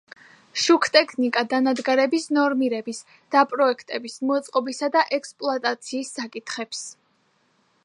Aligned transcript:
შუქტექნიკა 0.59 1.43
დანადგარების 1.51 2.25
ნორმირების, 2.37 3.03
დაპროექტების, 3.37 4.17
მოწყობისა 4.31 4.91
და 4.97 5.07
ექსპლუატაციის 5.21 6.13
საკითხებს. 6.19 6.85